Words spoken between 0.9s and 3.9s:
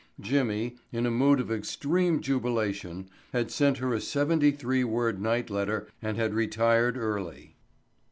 in a mood of extreme jubilation, had sent